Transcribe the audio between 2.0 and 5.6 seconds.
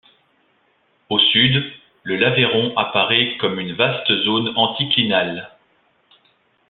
le Laveron apparaît comme un vaste zone anticlinale.